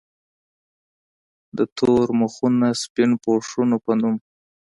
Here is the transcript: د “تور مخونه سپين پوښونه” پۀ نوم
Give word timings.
د 1.57 1.59
“تور 1.77 2.07
مخونه 2.19 2.67
سپين 2.81 3.11
پوښونه” 3.23 3.75
پۀ 3.83 3.93
نوم 3.99 4.15